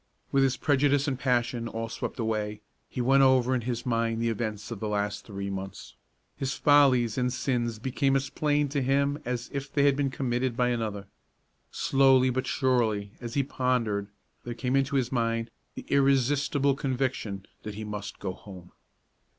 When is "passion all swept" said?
1.19-2.17